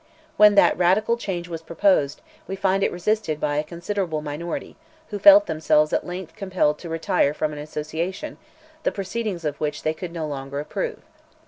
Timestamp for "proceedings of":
8.91-9.61